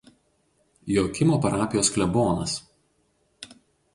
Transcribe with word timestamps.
Joakimo 0.93 1.37
parapijos 1.43 1.91
klebonas. 1.97 2.57